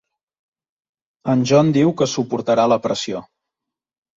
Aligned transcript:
En 1.35 1.45
Jon 1.51 1.69
diu 1.77 1.93
que 2.01 2.09
suportarà 2.15 2.67
la 2.73 2.81
pressió. 2.87 3.23